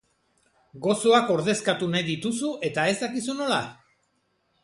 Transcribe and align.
Gozoak 0.85 1.29
ordezkatu 1.33 1.91
nahi 1.91 2.07
dituzu 2.09 2.49
eta 2.71 2.87
ez 2.93 2.97
dakizu 3.05 3.39
nola? 3.43 3.63